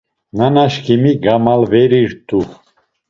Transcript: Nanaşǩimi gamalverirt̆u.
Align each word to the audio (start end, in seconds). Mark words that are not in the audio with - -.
Nanaşǩimi 0.37 1.13
gamalverirt̆u. 1.23 2.39